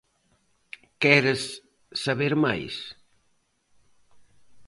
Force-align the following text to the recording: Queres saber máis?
Queres 1.03 1.41
saber 2.03 2.33
máis? 2.45 2.75